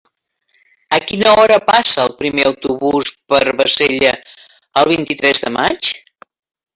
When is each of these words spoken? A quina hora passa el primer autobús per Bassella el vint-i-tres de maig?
A 0.97 0.99
quina 1.09 1.33
hora 1.41 1.57
passa 1.67 1.99
el 2.07 2.15
primer 2.23 2.45
autobús 2.51 3.11
per 3.33 3.41
Bassella 3.63 4.15
el 4.83 4.89
vint-i-tres 4.97 5.45
de 5.47 5.53
maig? 5.63 5.91